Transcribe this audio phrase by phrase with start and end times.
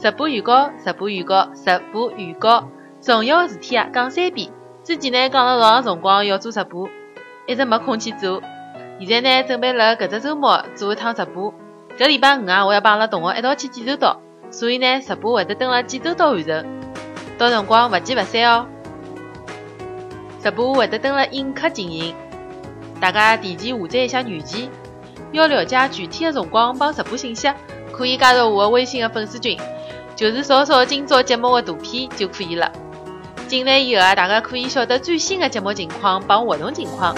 [0.00, 2.68] 直播预告，直播预告，直播预告。
[3.00, 4.48] 重要个事体啊，讲三遍。
[4.84, 6.88] 之前呢讲了老长辰光要做直播，
[7.48, 8.40] 一直没空去做。
[9.00, 11.52] 现在呢准备辣搿只周末做一趟直播。
[11.98, 14.20] 搿礼拜五啊，我要帮阿拉同学一道去济州岛，
[14.52, 16.64] 所以呢直播会得等辣济州岛完成。
[17.36, 18.66] 到辰光勿见勿散哦。
[20.40, 22.14] 直播会得等辣映客进行，
[23.00, 24.70] 大家提前下载一下软件。
[25.32, 27.48] 要了解具体的辰光帮直播信息，
[27.92, 29.58] 可以加入我的微信的粉丝群，
[30.18, 32.72] 就是扫扫今朝节目的图片就可以了。
[33.46, 37.14] 进来以后啊，大家可以晓得最新的节目情况帮活动情况。